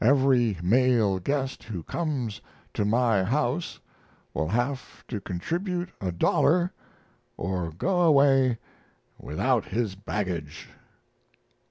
Every 0.00 0.56
male 0.62 1.18
guest 1.18 1.64
who 1.64 1.82
comes 1.82 2.40
to 2.72 2.86
my 2.86 3.22
house 3.22 3.80
will 4.32 4.48
have 4.48 5.04
to 5.08 5.20
contribute 5.20 5.90
a 6.00 6.10
dollar 6.10 6.72
or 7.36 7.70
go 7.70 8.00
away 8.00 8.56
without 9.18 9.66
his 9.66 9.94
baggage. 9.94 10.70